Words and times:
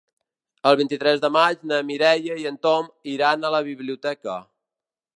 El 0.69 0.77
vint-i-tres 0.79 1.21
de 1.25 1.29
maig 1.35 1.61
na 1.73 1.79
Mireia 1.91 2.39
i 2.45 2.49
en 2.53 2.59
Tom 2.67 2.91
iran 3.15 3.45
a 3.51 3.55
la 3.59 3.63
biblioteca. 3.73 4.43